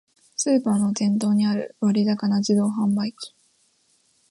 [0.35, 3.35] スーパーの店頭にある割高な自動販売機